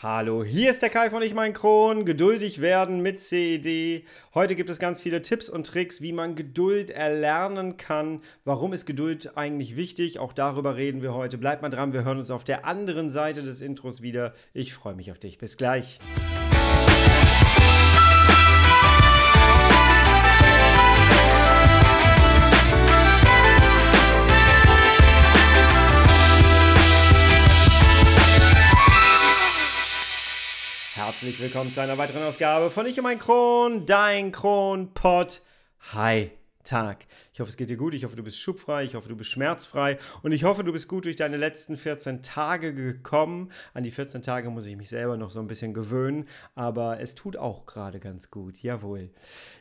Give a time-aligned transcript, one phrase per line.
[0.00, 2.04] Hallo, hier ist der Kai von Ich mein Kron.
[2.04, 4.04] Geduldig werden mit CED.
[4.32, 8.22] Heute gibt es ganz viele Tipps und Tricks, wie man Geduld erlernen kann.
[8.44, 10.20] Warum ist Geduld eigentlich wichtig?
[10.20, 11.36] Auch darüber reden wir heute.
[11.36, 14.34] Bleibt mal dran, wir hören uns auf der anderen Seite des Intros wieder.
[14.54, 15.36] Ich freue mich auf dich.
[15.38, 15.98] Bis gleich.
[31.18, 35.42] Herzlich willkommen zu einer weiteren Ausgabe von Ich und mein Kron, dein Kronpott.
[35.92, 36.30] Hi,
[36.62, 37.06] Tag.
[37.32, 37.92] Ich hoffe, es geht dir gut.
[37.94, 38.84] Ich hoffe, du bist schubfrei.
[38.84, 39.98] Ich hoffe, du bist schmerzfrei.
[40.22, 43.50] Und ich hoffe, du bist gut durch deine letzten 14 Tage gekommen.
[43.74, 46.28] An die 14 Tage muss ich mich selber noch so ein bisschen gewöhnen.
[46.54, 48.62] Aber es tut auch gerade ganz gut.
[48.62, 49.10] Jawohl.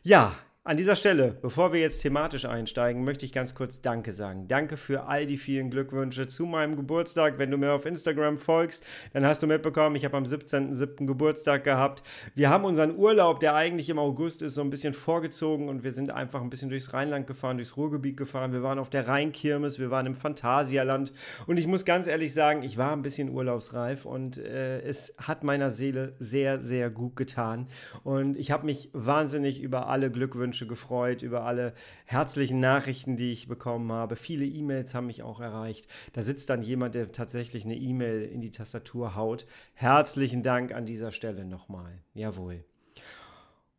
[0.04, 4.50] Ja, an dieser Stelle, bevor wir jetzt thematisch einsteigen, möchte ich ganz kurz Danke sagen.
[4.50, 7.38] Danke für all die vielen Glückwünsche zu meinem Geburtstag.
[7.38, 11.06] Wenn du mir auf Instagram folgst, dann hast du mitbekommen, ich habe am 17.07.
[11.06, 12.04] Geburtstag gehabt.
[12.36, 15.94] Wir haben unseren Urlaub, der eigentlich im August ist, so ein bisschen vorgezogen und wir
[15.94, 18.52] sind einfach ein bisschen durchs Rheinland gefahren, durchs Ruhrgebiet gefahren.
[18.52, 21.14] Wir waren auf der Rheinkirmes, wir waren im Phantasialand
[21.46, 25.46] und ich muss ganz ehrlich sagen, ich war ein bisschen urlaubsreif und äh, es hat
[25.46, 27.68] meiner Seele sehr, sehr gut getan
[28.04, 31.74] und ich habe mich wahnsinnig über alle Glückwünsche Glückwünsche gefreut, über alle
[32.06, 34.16] herzlichen Nachrichten, die ich bekommen habe.
[34.16, 35.88] Viele E-Mails haben mich auch erreicht.
[36.14, 39.46] Da sitzt dann jemand, der tatsächlich eine E-Mail in die Tastatur haut.
[39.76, 42.00] Herzlichen Dank an dieser Stelle nochmal.
[42.14, 42.64] Jawohl.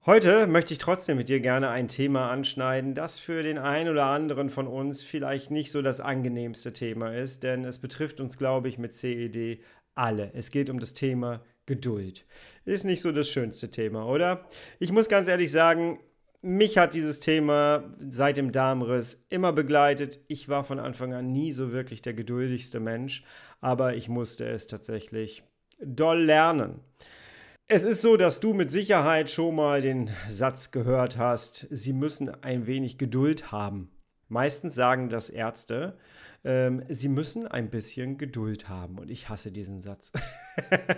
[0.07, 4.07] Heute möchte ich trotzdem mit dir gerne ein Thema anschneiden, das für den einen oder
[4.07, 8.69] anderen von uns vielleicht nicht so das angenehmste Thema ist, denn es betrifft uns, glaube
[8.69, 9.61] ich, mit CED
[9.95, 10.31] alle.
[10.33, 12.25] Es geht um das Thema Geduld.
[12.65, 14.47] Ist nicht so das schönste Thema, oder?
[14.79, 15.99] Ich muss ganz ehrlich sagen,
[16.41, 20.21] mich hat dieses Thema seit dem Darmriss immer begleitet.
[20.29, 23.25] Ich war von Anfang an nie so wirklich der geduldigste Mensch,
[23.61, 25.43] aber ich musste es tatsächlich
[25.81, 26.81] doll lernen.
[27.67, 32.31] Es ist so, dass du mit Sicherheit schon mal den Satz gehört hast, sie müssen
[32.43, 33.91] ein wenig Geduld haben.
[34.29, 35.99] Meistens sagen das Ärzte,
[36.45, 38.99] ähm, sie müssen ein bisschen Geduld haben.
[38.99, 40.13] Und ich hasse diesen Satz.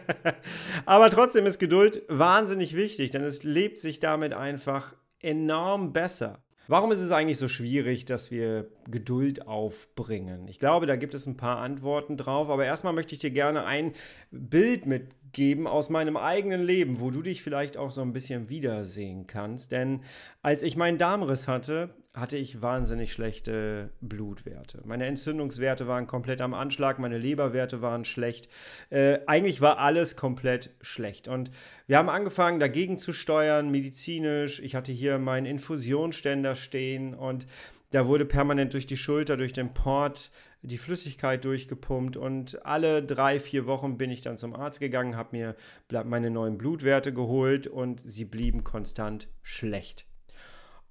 [0.87, 6.42] Aber trotzdem ist Geduld wahnsinnig wichtig, denn es lebt sich damit einfach enorm besser.
[6.70, 10.47] Warum ist es eigentlich so schwierig, dass wir Geduld aufbringen?
[10.47, 13.64] Ich glaube, da gibt es ein paar Antworten drauf, aber erstmal möchte ich dir gerne
[13.64, 13.92] ein
[14.31, 19.26] Bild mitgeben aus meinem eigenen Leben, wo du dich vielleicht auch so ein bisschen wiedersehen
[19.26, 19.72] kannst.
[19.72, 20.04] Denn
[20.42, 24.82] als ich meinen Darmriss hatte, hatte ich wahnsinnig schlechte Blutwerte.
[24.84, 28.48] Meine Entzündungswerte waren komplett am Anschlag, meine Leberwerte waren schlecht.
[28.91, 31.28] Äh, eigentlich war alles komplett schlecht.
[31.28, 31.53] Und
[31.87, 34.60] wir haben angefangen, dagegen zu steuern, medizinisch.
[34.60, 37.47] Ich hatte hier meinen Infusionsständer stehen und
[37.93, 40.32] da wurde permanent durch die Schulter, durch den Port
[40.62, 45.37] die Flüssigkeit durchgepumpt und alle drei, vier Wochen bin ich dann zum Arzt gegangen, habe
[45.37, 45.56] mir
[46.04, 50.06] meine neuen Blutwerte geholt und sie blieben konstant schlecht.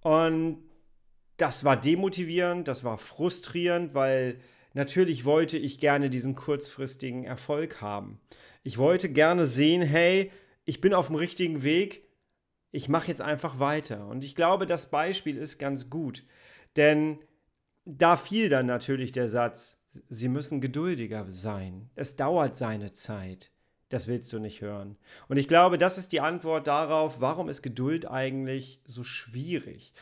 [0.02, 0.69] Und
[1.40, 4.40] das war demotivierend, das war frustrierend, weil
[4.74, 8.20] natürlich wollte ich gerne diesen kurzfristigen Erfolg haben.
[8.64, 10.32] Ich wollte gerne sehen, hey,
[10.66, 12.04] ich bin auf dem richtigen Weg,
[12.72, 14.08] ich mache jetzt einfach weiter.
[14.08, 16.24] Und ich glaube, das Beispiel ist ganz gut,
[16.76, 17.20] denn
[17.86, 19.78] da fiel dann natürlich der Satz,
[20.08, 21.90] Sie müssen geduldiger sein.
[21.96, 23.52] Es dauert seine Zeit.
[23.90, 24.98] Das willst du nicht hören.
[25.28, 29.94] Und ich glaube, das ist die Antwort darauf, warum ist Geduld eigentlich so schwierig?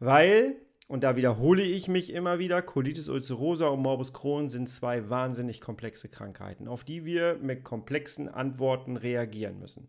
[0.00, 0.56] Weil
[0.88, 5.60] und da wiederhole ich mich immer wieder, Colitis ulcerosa und Morbus Crohn sind zwei wahnsinnig
[5.60, 9.88] komplexe Krankheiten, auf die wir mit komplexen Antworten reagieren müssen.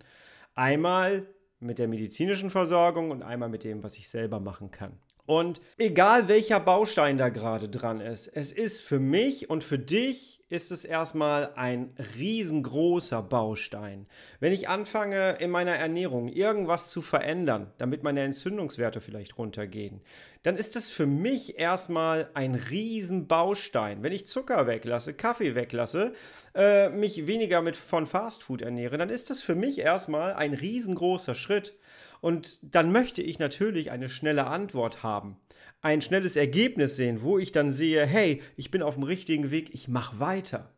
[0.55, 1.27] Einmal
[1.59, 4.99] mit der medizinischen Versorgung und einmal mit dem, was ich selber machen kann.
[5.27, 10.41] Und egal welcher Baustein da gerade dran ist, es ist für mich und für dich
[10.49, 14.07] ist es erstmal ein riesengroßer Baustein.
[14.39, 19.99] Wenn ich anfange in meiner Ernährung irgendwas zu verändern, damit meine Entzündungswerte vielleicht runtergehen,
[20.43, 24.03] dann ist das für mich erstmal ein Riesenbaustein.
[24.03, 26.13] Wenn ich Zucker weglasse, Kaffee weglasse,
[26.55, 31.35] äh, mich weniger mit von Fastfood ernähre, dann ist das für mich erstmal ein riesengroßer
[31.35, 31.77] Schritt.
[32.21, 35.37] Und dann möchte ich natürlich eine schnelle Antwort haben.
[35.81, 39.73] Ein schnelles Ergebnis sehen, wo ich dann sehe, hey, ich bin auf dem richtigen Weg,
[39.73, 40.73] ich mache weiter.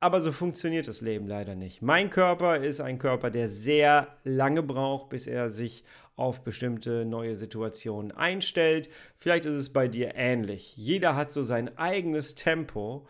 [0.00, 1.80] Aber so funktioniert das Leben leider nicht.
[1.80, 5.84] Mein Körper ist ein Körper, der sehr lange braucht, bis er sich
[6.16, 8.88] auf bestimmte neue Situationen einstellt.
[9.16, 10.76] Vielleicht ist es bei dir ähnlich.
[10.76, 13.08] Jeder hat so sein eigenes Tempo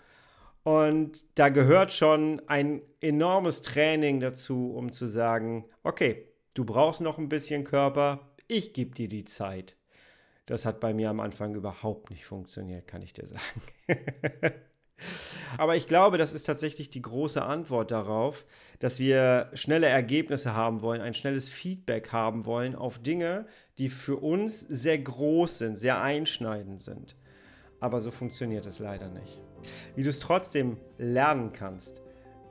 [0.63, 7.19] und da gehört schon ein enormes Training dazu, um zu sagen, okay, du brauchst noch
[7.19, 9.77] ein bisschen Körper, ich gebe dir die Zeit.
[10.47, 13.43] Das hat bei mir am Anfang überhaupt nicht funktioniert, kann ich dir sagen.
[15.59, 18.45] Aber ich glaube, das ist tatsächlich die große Antwort darauf,
[18.79, 23.47] dass wir schnelle Ergebnisse haben wollen, ein schnelles Feedback haben wollen auf Dinge,
[23.79, 27.17] die für uns sehr groß sind, sehr einschneidend sind.
[27.81, 29.43] Aber so funktioniert es leider nicht.
[29.95, 32.01] Wie du es trotzdem lernen kannst,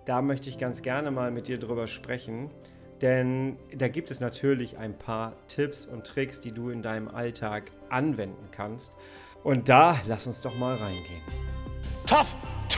[0.06, 2.50] da möchte ich ganz gerne mal mit dir drüber sprechen.
[3.04, 7.70] Denn da gibt es natürlich ein paar Tipps und Tricks, die du in deinem Alltag
[7.90, 8.96] anwenden kannst.
[9.44, 11.22] Und da lass uns doch mal reingehen.
[12.08, 12.30] Tough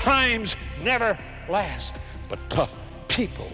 [0.03, 1.15] times never
[1.47, 1.93] last,
[2.27, 2.71] but tough
[3.07, 3.51] people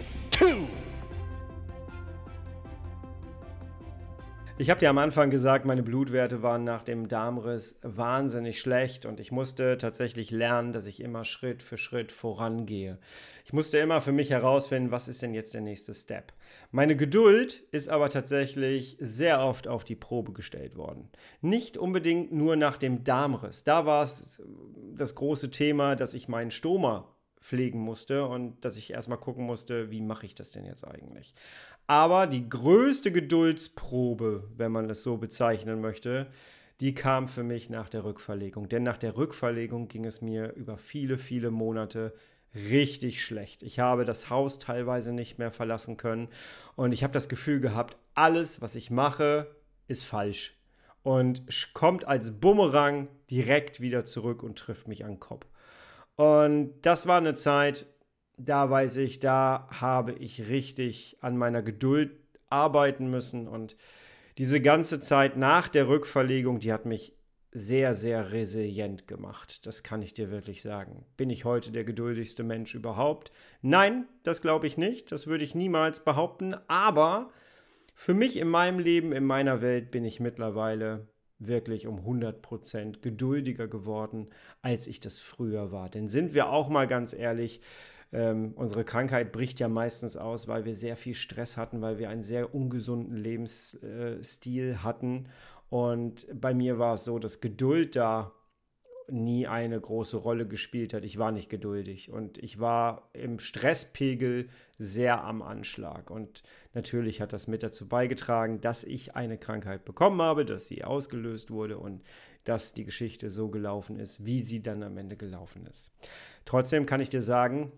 [4.62, 9.20] Ich habe dir am Anfang gesagt, meine Blutwerte waren nach dem Darmriss wahnsinnig schlecht und
[9.20, 13.00] ich musste tatsächlich lernen, dass ich immer Schritt für Schritt vorangehe.
[13.44, 16.32] Ich musste immer für mich herausfinden, was ist denn jetzt der nächste Step.
[16.70, 21.10] Meine Geduld ist aber tatsächlich sehr oft auf die Probe gestellt worden.
[21.42, 23.64] Nicht unbedingt nur nach dem Darmriss.
[23.64, 24.44] Da war es
[24.96, 27.11] das große Thema, dass ich meinen Stoma
[27.42, 31.34] pflegen musste und dass ich erstmal gucken musste, wie mache ich das denn jetzt eigentlich.
[31.88, 36.28] Aber die größte Geduldsprobe, wenn man es so bezeichnen möchte,
[36.80, 38.70] die kam für mich nach der Rückverlegung.
[38.70, 42.14] Denn nach der Rückverlegung ging es mir über viele, viele Monate
[42.56, 43.64] richtig schlecht.
[43.64, 46.30] Ich habe das Haus teilweise nicht mehr verlassen können
[46.76, 49.56] und ich habe das Gefühl gehabt, alles, was ich mache,
[49.88, 50.58] ist falsch
[51.04, 55.46] und kommt als Bumerang direkt wieder zurück und trifft mich an den Kopf.
[56.16, 57.86] Und das war eine Zeit,
[58.38, 62.12] da weiß ich, da habe ich richtig an meiner Geduld
[62.50, 63.48] arbeiten müssen.
[63.48, 63.76] Und
[64.38, 67.14] diese ganze Zeit nach der Rückverlegung, die hat mich
[67.52, 69.66] sehr, sehr resilient gemacht.
[69.66, 71.06] Das kann ich dir wirklich sagen.
[71.18, 73.32] Bin ich heute der geduldigste Mensch überhaupt?
[73.62, 75.12] Nein, das glaube ich nicht.
[75.12, 76.56] Das würde ich niemals behaupten.
[76.68, 77.30] Aber
[77.94, 81.08] für mich in meinem Leben, in meiner Welt bin ich mittlerweile
[81.48, 84.28] wirklich um 100% geduldiger geworden,
[84.62, 85.90] als ich das früher war.
[85.90, 87.62] Denn sind wir auch mal ganz ehrlich,
[88.14, 92.10] ähm, unsere Krankheit bricht ja meistens aus, weil wir sehr viel Stress hatten, weil wir
[92.10, 95.28] einen sehr ungesunden Lebensstil hatten.
[95.70, 98.34] Und bei mir war es so, dass Geduld da
[99.12, 101.04] nie eine große Rolle gespielt hat.
[101.04, 106.10] Ich war nicht geduldig und ich war im Stresspegel sehr am Anschlag.
[106.10, 106.44] Und
[106.74, 111.52] natürlich hat das mit dazu beigetragen, dass ich eine Krankheit bekommen habe, dass sie ausgelöst
[111.52, 112.04] wurde und
[112.44, 115.92] dass die Geschichte so gelaufen ist, wie sie dann am Ende gelaufen ist.
[116.46, 117.72] Trotzdem kann ich dir sagen,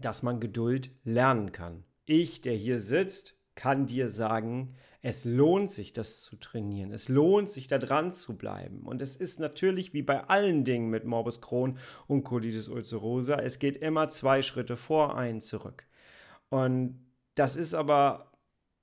[0.00, 1.84] dass man Geduld lernen kann.
[2.06, 6.92] Ich, der hier sitzt, kann dir sagen, es lohnt sich, das zu trainieren.
[6.92, 8.82] Es lohnt sich, da dran zu bleiben.
[8.86, 11.76] Und es ist natürlich wie bei allen Dingen mit Morbus Crohn
[12.06, 15.88] und Colitis ulcerosa, es geht immer zwei Schritte vor, einen zurück.
[16.50, 18.30] Und das ist aber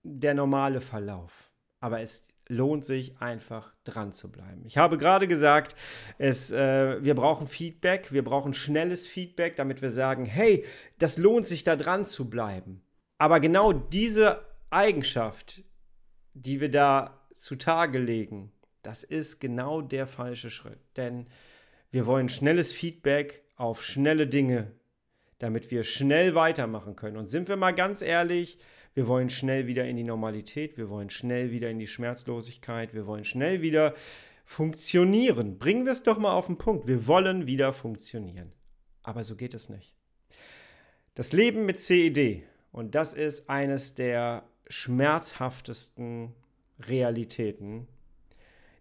[0.03, 1.53] der normale Verlauf.
[1.79, 4.63] Aber es lohnt sich einfach dran zu bleiben.
[4.65, 5.73] Ich habe gerade gesagt,
[6.17, 10.65] es, äh, wir brauchen Feedback, wir brauchen schnelles Feedback, damit wir sagen, hey,
[10.97, 12.81] das lohnt sich da dran zu bleiben.
[13.17, 15.63] Aber genau diese Eigenschaft,
[16.33, 18.51] die wir da zutage legen,
[18.81, 20.79] das ist genau der falsche Schritt.
[20.95, 21.27] Denn
[21.91, 24.71] wir wollen schnelles Feedback auf schnelle Dinge,
[25.39, 27.17] damit wir schnell weitermachen können.
[27.17, 28.59] Und sind wir mal ganz ehrlich,
[28.93, 33.07] wir wollen schnell wieder in die Normalität, wir wollen schnell wieder in die Schmerzlosigkeit, wir
[33.07, 33.93] wollen schnell wieder
[34.45, 35.57] funktionieren.
[35.57, 36.87] Bringen wir es doch mal auf den Punkt.
[36.87, 38.53] Wir wollen wieder funktionieren.
[39.03, 39.95] Aber so geht es nicht.
[41.15, 46.33] Das Leben mit CED, und das ist eines der schmerzhaftesten
[46.79, 47.87] Realitäten,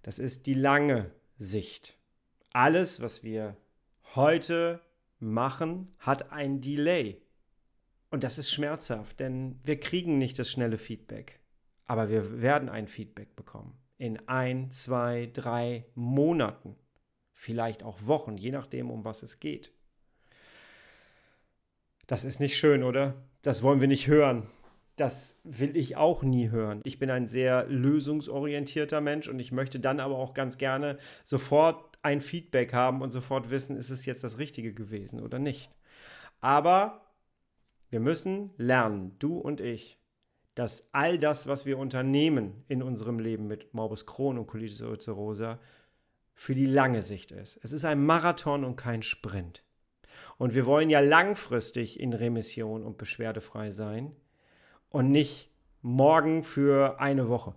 [0.03, 1.97] das ist die lange Sicht.
[2.53, 3.57] Alles, was wir
[4.15, 4.81] heute
[5.19, 7.21] machen, hat ein Delay.
[8.11, 11.41] Und das ist schmerzhaft, denn wir kriegen nicht das schnelle Feedback.
[11.87, 13.77] Aber wir werden ein Feedback bekommen.
[13.99, 16.77] In ein, zwei, drei Monaten.
[17.33, 19.73] Vielleicht auch Wochen, je nachdem, um was es geht.
[22.07, 23.15] Das ist nicht schön, oder?
[23.43, 24.47] Das wollen wir nicht hören.
[24.97, 26.81] Das will ich auch nie hören.
[26.85, 31.99] Ich bin ein sehr lösungsorientierter Mensch und ich möchte dann aber auch ganz gerne sofort
[32.03, 35.71] ein Feedback haben und sofort wissen, ist es jetzt das Richtige gewesen oder nicht.
[36.41, 37.01] Aber
[37.91, 39.99] wir müssen lernen, du und ich,
[40.55, 45.59] dass all das, was wir unternehmen in unserem Leben mit Morbus Crohn und Colitis ulcerosa,
[46.35, 47.59] für die lange Sicht ist.
[47.63, 49.65] Es ist ein Marathon und kein Sprint.
[50.37, 54.15] Und wir wollen ja langfristig in Remission und beschwerdefrei sein
[54.95, 55.51] und nicht
[55.83, 57.57] morgen für eine Woche.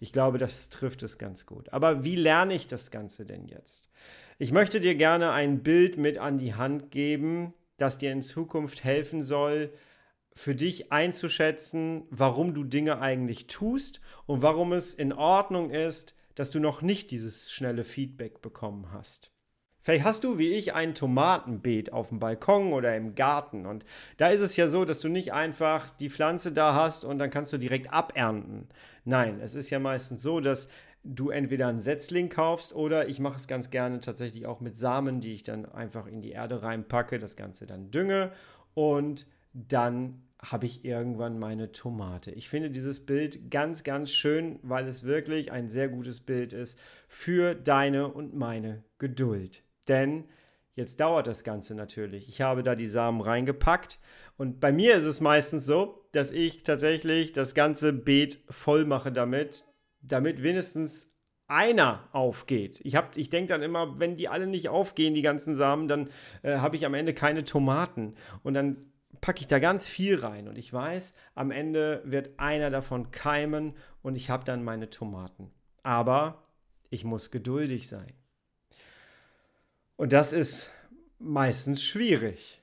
[0.00, 1.70] Ich glaube, das trifft es ganz gut.
[1.74, 3.90] Aber wie lerne ich das Ganze denn jetzt?
[4.38, 8.82] Ich möchte dir gerne ein Bild mit an die Hand geben, das dir in Zukunft
[8.82, 9.74] helfen soll,
[10.34, 16.50] für dich einzuschätzen, warum du Dinge eigentlich tust und warum es in Ordnung ist, dass
[16.50, 19.31] du noch nicht dieses schnelle Feedback bekommen hast.
[19.82, 23.84] Vielleicht hast du wie ich ein Tomatenbeet auf dem Balkon oder im Garten und
[24.16, 27.30] da ist es ja so, dass du nicht einfach die Pflanze da hast und dann
[27.30, 28.68] kannst du direkt abernten.
[29.04, 30.68] Nein, es ist ja meistens so, dass
[31.02, 35.20] du entweder einen Setzling kaufst oder ich mache es ganz gerne tatsächlich auch mit Samen,
[35.20, 38.30] die ich dann einfach in die Erde reinpacke, das Ganze dann dünge
[38.74, 42.30] und dann habe ich irgendwann meine Tomate.
[42.32, 46.78] Ich finde dieses Bild ganz, ganz schön, weil es wirklich ein sehr gutes Bild ist
[47.08, 49.62] für deine und meine Geduld.
[49.88, 50.24] Denn
[50.74, 52.28] jetzt dauert das Ganze natürlich.
[52.28, 53.98] Ich habe da die Samen reingepackt
[54.36, 59.12] und bei mir ist es meistens so, dass ich tatsächlich das ganze Beet voll mache
[59.12, 59.64] damit,
[60.00, 61.12] damit wenigstens
[61.48, 62.80] einer aufgeht.
[62.82, 66.08] Ich, ich denke dann immer, wenn die alle nicht aufgehen, die ganzen Samen, dann
[66.42, 68.14] äh, habe ich am Ende keine Tomaten.
[68.42, 70.48] Und dann packe ich da ganz viel rein.
[70.48, 75.50] Und ich weiß, am Ende wird einer davon keimen und ich habe dann meine Tomaten.
[75.82, 76.42] Aber
[76.88, 78.14] ich muss geduldig sein.
[79.96, 80.70] Und das ist
[81.18, 82.62] meistens schwierig.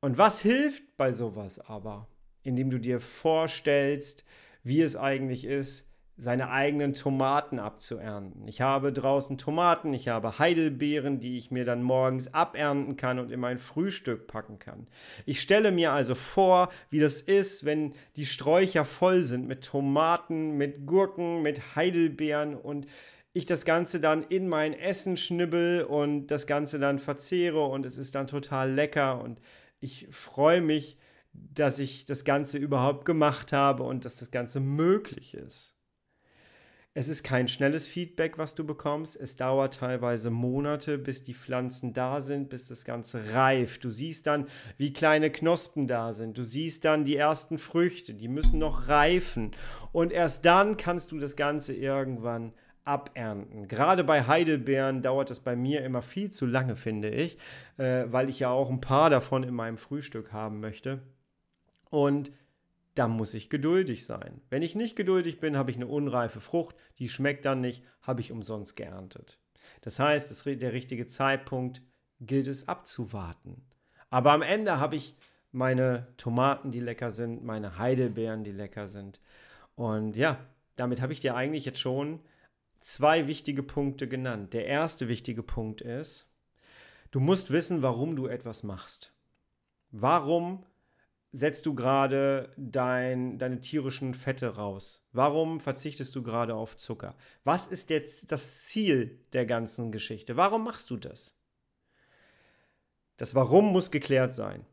[0.00, 2.08] Und was hilft bei sowas aber?
[2.42, 4.24] Indem du dir vorstellst,
[4.62, 5.88] wie es eigentlich ist,
[6.20, 8.48] seine eigenen Tomaten abzuernten.
[8.48, 13.30] Ich habe draußen Tomaten, ich habe Heidelbeeren, die ich mir dann morgens abernten kann und
[13.30, 14.88] in mein Frühstück packen kann.
[15.26, 20.56] Ich stelle mir also vor, wie das ist, wenn die Sträucher voll sind mit Tomaten,
[20.56, 22.86] mit Gurken, mit Heidelbeeren und
[23.38, 27.96] ich das Ganze dann in mein Essen schnibbel und das Ganze dann verzehre und es
[27.96, 29.40] ist dann total lecker und
[29.80, 30.98] ich freue mich,
[31.32, 35.74] dass ich das Ganze überhaupt gemacht habe und dass das Ganze möglich ist.
[36.94, 39.16] Es ist kein schnelles Feedback, was du bekommst.
[39.16, 43.84] Es dauert teilweise Monate, bis die Pflanzen da sind, bis das Ganze reift.
[43.84, 46.36] Du siehst dann, wie kleine Knospen da sind.
[46.36, 49.52] Du siehst dann die ersten Früchte, die müssen noch reifen.
[49.92, 52.52] Und erst dann kannst du das Ganze irgendwann
[52.88, 53.68] abernten.
[53.68, 57.38] Gerade bei Heidelbeeren dauert es bei mir immer viel zu lange, finde ich,
[57.76, 61.02] äh, weil ich ja auch ein paar davon in meinem Frühstück haben möchte.
[61.90, 62.32] Und
[62.94, 64.40] da muss ich geduldig sein.
[64.48, 68.22] Wenn ich nicht geduldig bin, habe ich eine unreife Frucht, die schmeckt dann nicht, habe
[68.22, 69.38] ich umsonst geerntet.
[69.82, 71.82] Das heißt, das, der richtige Zeitpunkt
[72.20, 73.62] gilt es abzuwarten.
[74.10, 75.14] Aber am Ende habe ich
[75.52, 79.20] meine Tomaten, die lecker sind, meine Heidelbeeren, die lecker sind.
[79.76, 80.38] Und ja,
[80.76, 82.20] damit habe ich dir eigentlich jetzt schon
[82.80, 84.52] zwei wichtige Punkte genannt.
[84.52, 86.26] Der erste wichtige Punkt ist,
[87.10, 89.12] du musst wissen, warum du etwas machst.
[89.90, 90.64] Warum
[91.32, 95.06] setzt du gerade dein, deine tierischen Fette raus?
[95.12, 97.16] Warum verzichtest du gerade auf Zucker?
[97.44, 100.36] Was ist jetzt das Ziel der ganzen Geschichte?
[100.36, 101.36] Warum machst du das?
[103.16, 104.64] Das Warum muss geklärt sein,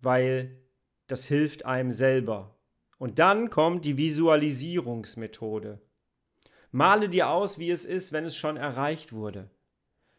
[0.00, 0.58] weil
[1.06, 2.56] das hilft einem selber.
[2.98, 5.80] Und dann kommt die Visualisierungsmethode.
[6.74, 9.48] Male dir aus, wie es ist, wenn es schon erreicht wurde.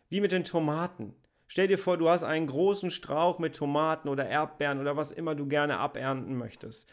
[0.07, 1.13] Wie mit den Tomaten.
[1.47, 5.35] Stell dir vor, du hast einen großen Strauch mit Tomaten oder Erdbeeren oder was immer
[5.35, 6.89] du gerne abernten möchtest.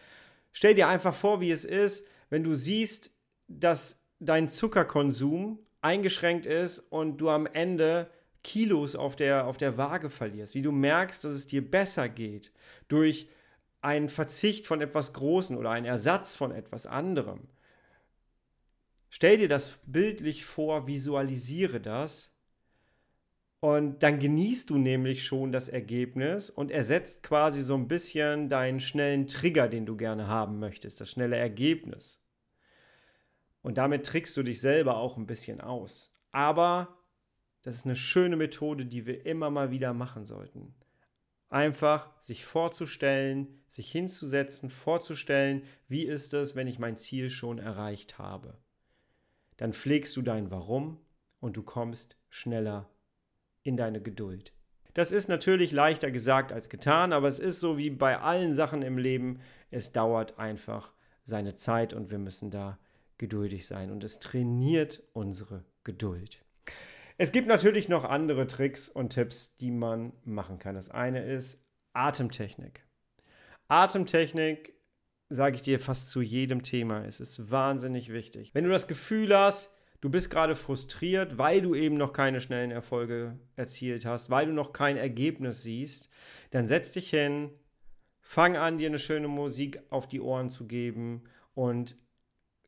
[0.50, 3.12] Stell dir einfach vor, wie es ist, wenn du siehst,
[3.46, 8.10] dass dein Zuckerkonsum eingeschränkt ist und du am Ende
[8.42, 12.50] Kilos auf der, auf der Waage verlierst, wie du merkst, dass es dir besser geht
[12.88, 13.28] durch
[13.80, 17.46] einen Verzicht von etwas Großen oder einen Ersatz von etwas anderem.
[19.14, 22.34] Stell dir das bildlich vor, visualisiere das
[23.60, 28.80] und dann genießt du nämlich schon das Ergebnis und ersetzt quasi so ein bisschen deinen
[28.80, 32.24] schnellen Trigger, den du gerne haben möchtest, das schnelle Ergebnis.
[33.60, 36.18] Und damit trickst du dich selber auch ein bisschen aus.
[36.30, 36.96] Aber
[37.60, 40.74] das ist eine schöne Methode, die wir immer mal wieder machen sollten.
[41.50, 48.16] Einfach sich vorzustellen, sich hinzusetzen, vorzustellen, wie ist es, wenn ich mein Ziel schon erreicht
[48.16, 48.56] habe.
[49.56, 50.98] Dann pflegst du dein Warum
[51.40, 52.88] und du kommst schneller
[53.62, 54.52] in deine Geduld.
[54.94, 58.82] Das ist natürlich leichter gesagt als getan, aber es ist so wie bei allen Sachen
[58.82, 59.40] im Leben,
[59.70, 60.92] es dauert einfach
[61.24, 62.78] seine Zeit und wir müssen da
[63.16, 66.44] geduldig sein und es trainiert unsere Geduld.
[67.16, 70.74] Es gibt natürlich noch andere Tricks und Tipps, die man machen kann.
[70.74, 72.84] Das eine ist Atemtechnik.
[73.68, 74.74] Atemtechnik,
[75.32, 78.54] sage ich dir fast zu jedem Thema, es ist wahnsinnig wichtig.
[78.54, 82.70] Wenn du das Gefühl hast, du bist gerade frustriert, weil du eben noch keine schnellen
[82.70, 86.10] Erfolge erzielt hast, weil du noch kein Ergebnis siehst,
[86.50, 87.50] dann setz dich hin,
[88.20, 91.24] fang an, dir eine schöne Musik auf die Ohren zu geben
[91.54, 91.96] und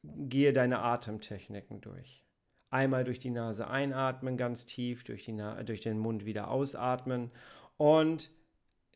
[0.02, 2.25] gehe deine Atemtechniken durch.
[2.71, 7.30] Einmal durch die Nase einatmen, ganz tief, durch, die durch den Mund wieder ausatmen
[7.76, 8.30] und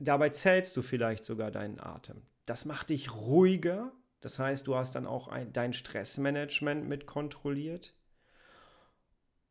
[0.00, 2.22] dabei zählst du vielleicht sogar deinen Atem.
[2.48, 7.94] Das macht dich ruhiger, das heißt, du hast dann auch ein, dein Stressmanagement mit kontrolliert.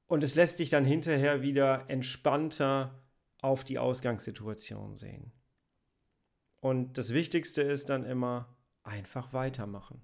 [0.07, 3.03] Und es lässt dich dann hinterher wieder entspannter
[3.39, 5.31] auf die Ausgangssituation sehen.
[6.59, 10.01] Und das Wichtigste ist dann immer einfach weitermachen.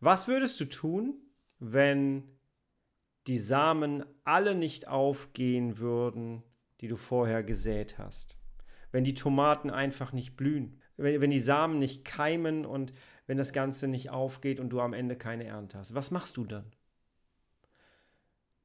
[0.00, 1.14] Was würdest du tun,
[1.60, 2.28] wenn
[3.26, 6.42] die Samen alle nicht aufgehen würden,
[6.82, 8.36] die du vorher gesät hast?
[8.92, 10.82] Wenn die Tomaten einfach nicht blühen?
[10.96, 12.92] Wenn, wenn die Samen nicht keimen und
[13.26, 15.94] wenn das Ganze nicht aufgeht und du am Ende keine Ernte hast?
[15.94, 16.64] Was machst du dann?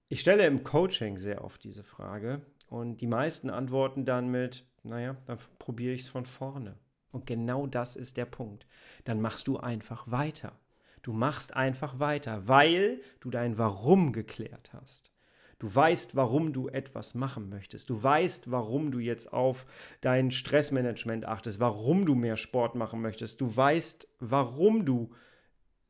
[0.10, 5.16] Ich stelle im Coaching sehr oft diese Frage und die meisten antworten dann mit, naja,
[5.28, 6.78] dann probiere ich es von vorne.
[7.12, 8.68] Und genau das ist der Punkt.
[9.04, 10.54] Dann machst du einfach weiter.
[11.02, 15.12] Du machst einfach weiter, weil du dein Warum geklärt hast.
[15.60, 17.90] Du weißt, warum du etwas machen möchtest.
[17.90, 19.66] Du weißt, warum du jetzt auf
[20.02, 23.42] dein Stressmanagement achtest, warum du mehr Sport machen möchtest.
[23.42, 25.14] Du weißt, warum du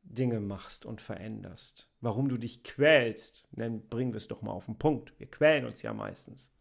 [0.02, 1.88] Dinge machst und veränderst.
[2.00, 3.46] Warum du dich quälst.
[3.52, 5.14] Dann bringen wir es doch mal auf den Punkt.
[5.18, 6.52] Wir quälen uns ja meistens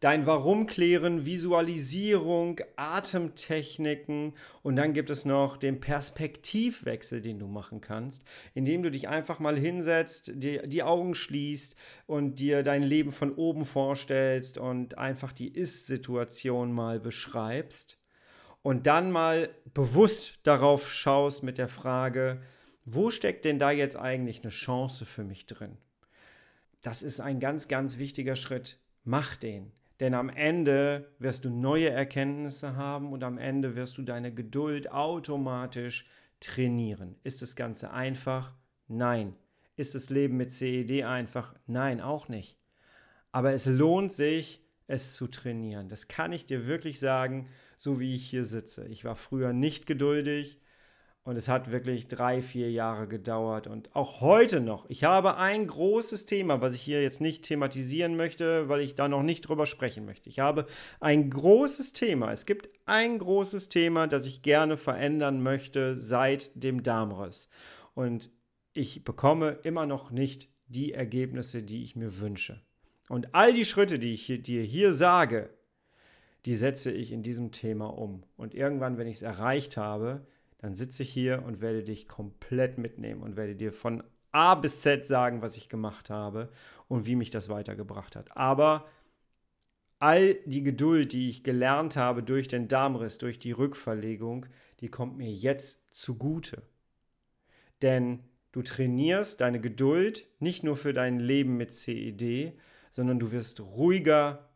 [0.00, 7.80] dein Warum klären, Visualisierung, Atemtechniken und dann gibt es noch den Perspektivwechsel, den du machen
[7.80, 8.24] kannst,
[8.54, 11.76] indem du dich einfach mal hinsetzt, dir die Augen schließt
[12.06, 17.98] und dir dein Leben von oben vorstellst und einfach die Ist-Situation mal beschreibst
[18.62, 22.42] und dann mal bewusst darauf schaust mit der Frage,
[22.84, 25.76] wo steckt denn da jetzt eigentlich eine Chance für mich drin?
[26.80, 28.78] Das ist ein ganz, ganz wichtiger Schritt.
[29.04, 29.72] Mach den.
[30.00, 34.92] Denn am Ende wirst du neue Erkenntnisse haben und am Ende wirst du deine Geduld
[34.92, 36.08] automatisch
[36.40, 37.16] trainieren.
[37.24, 38.54] Ist das Ganze einfach?
[38.86, 39.34] Nein.
[39.76, 41.54] Ist das Leben mit CED einfach?
[41.66, 42.58] Nein, auch nicht.
[43.32, 45.88] Aber es lohnt sich, es zu trainieren.
[45.88, 48.86] Das kann ich dir wirklich sagen, so wie ich hier sitze.
[48.88, 50.60] Ich war früher nicht geduldig.
[51.24, 54.88] Und es hat wirklich drei, vier Jahre gedauert und auch heute noch.
[54.88, 59.08] Ich habe ein großes Thema, was ich hier jetzt nicht thematisieren möchte, weil ich da
[59.08, 60.30] noch nicht drüber sprechen möchte.
[60.30, 60.66] Ich habe
[61.00, 62.32] ein großes Thema.
[62.32, 67.50] Es gibt ein großes Thema, das ich gerne verändern möchte seit dem Darmriss.
[67.94, 68.30] Und
[68.72, 72.62] ich bekomme immer noch nicht die Ergebnisse, die ich mir wünsche.
[73.08, 75.50] Und all die Schritte, die ich dir hier sage,
[76.46, 78.22] die setze ich in diesem Thema um.
[78.36, 80.26] Und irgendwann, wenn ich es erreicht habe,
[80.58, 84.80] dann sitze ich hier und werde dich komplett mitnehmen und werde dir von A bis
[84.82, 86.50] Z sagen, was ich gemacht habe
[86.88, 88.36] und wie mich das weitergebracht hat.
[88.36, 88.86] Aber
[89.98, 94.46] all die Geduld, die ich gelernt habe durch den Darmriss, durch die Rückverlegung,
[94.80, 96.62] die kommt mir jetzt zugute.
[97.82, 98.20] Denn
[98.52, 102.58] du trainierst deine Geduld nicht nur für dein Leben mit CED,
[102.90, 104.48] sondern du wirst ruhiger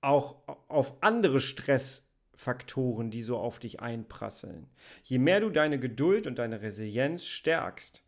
[0.00, 0.36] auch
[0.68, 2.03] auf andere Stress
[2.36, 4.66] Faktoren, die so auf dich einprasseln.
[5.02, 8.04] Je mehr du deine Geduld und deine Resilienz stärkst,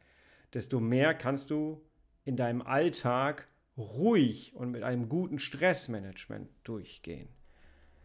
[0.54, 1.80] desto mehr kannst du
[2.24, 7.28] in deinem Alltag ruhig und mit einem guten Stressmanagement durchgehen.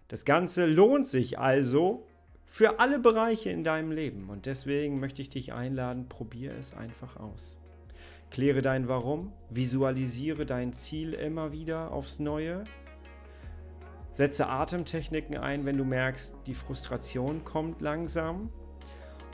[0.07, 2.05] Das Ganze lohnt sich also
[2.45, 7.15] für alle Bereiche in deinem Leben und deswegen möchte ich dich einladen, probiere es einfach
[7.15, 7.57] aus.
[8.29, 12.65] Kläre dein Warum, visualisiere dein Ziel immer wieder aufs Neue
[14.11, 18.49] Setze Atemtechniken ein, wenn du merkst, die Frustration kommt langsam.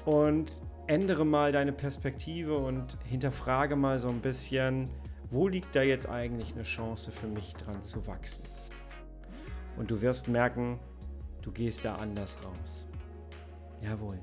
[0.05, 4.89] Und ändere mal deine Perspektive und hinterfrage mal so ein bisschen,
[5.29, 8.43] wo liegt da jetzt eigentlich eine Chance für mich dran zu wachsen.
[9.75, 10.79] Und du wirst merken,
[11.41, 12.87] du gehst da anders raus.
[13.81, 14.19] Jawohl.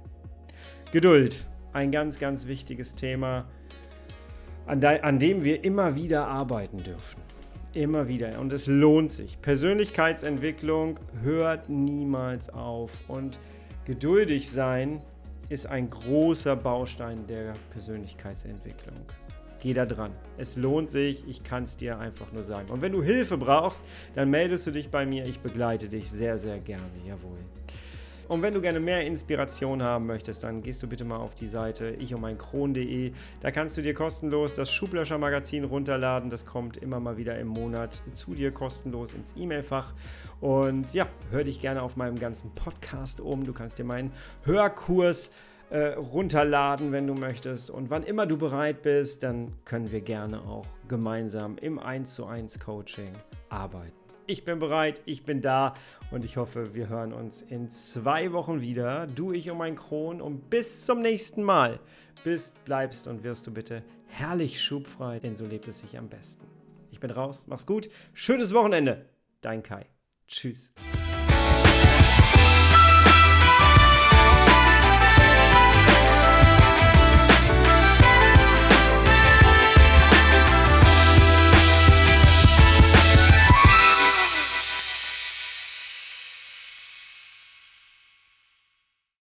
[0.91, 3.47] Geduld, ein ganz, ganz wichtiges Thema,
[4.67, 7.21] an, de an dem wir immer wieder arbeiten dürfen.
[7.75, 8.39] Immer wieder.
[8.39, 9.41] Und es lohnt sich.
[9.43, 12.93] Persönlichkeitsentwicklung hört niemals auf.
[13.09, 13.41] Und
[13.85, 15.01] geduldig sein
[15.49, 18.97] ist ein großer Baustein der Persönlichkeitsentwicklung.
[19.61, 20.13] Geh da dran.
[20.39, 21.27] Es lohnt sich.
[21.27, 22.71] Ich kann es dir einfach nur sagen.
[22.71, 23.85] Und wenn du Hilfe brauchst,
[24.15, 25.27] dann meldest du dich bei mir.
[25.27, 26.85] Ich begleite dich sehr, sehr gerne.
[27.05, 27.39] Jawohl.
[28.29, 31.47] Und wenn du gerne mehr Inspiration haben möchtest, dann gehst du bitte mal auf die
[31.47, 33.13] Seite ich um mein Kron.de.
[33.41, 36.31] Da kannst du dir kostenlos das Schublöscher Magazin runterladen.
[36.31, 39.93] Das kommt immer mal wieder im Monat zu dir kostenlos ins E-Mail-Fach.
[40.41, 43.45] Und ja, hör dich gerne auf meinem ganzen Podcast um.
[43.45, 44.13] Du kannst dir meinen
[44.45, 45.31] Hörkurs
[45.71, 47.71] äh, runterladen, wenn du möchtest.
[47.71, 52.27] Und wann immer du bereit bist, dann können wir gerne auch gemeinsam im 1 zu
[52.27, 53.13] 1 Coaching
[53.49, 54.04] arbeiten.
[54.27, 55.75] Ich bin bereit, ich bin da
[56.11, 59.07] und ich hoffe, wir hören uns in zwei Wochen wieder.
[59.07, 61.79] Du, ich und mein Kron und bis zum nächsten Mal.
[62.25, 66.47] Bist, bleibst und wirst du bitte herrlich schubfrei, denn so lebt es sich am besten.
[66.91, 69.05] Ich bin raus, mach's gut, schönes Wochenende.
[69.43, 69.85] Dein Kai.
[70.27, 70.73] Tschüss.